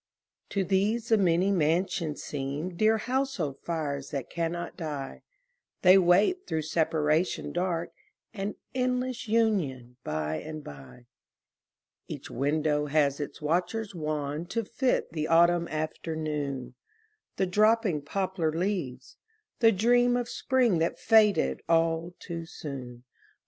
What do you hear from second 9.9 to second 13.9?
by and by. Each window has its watcher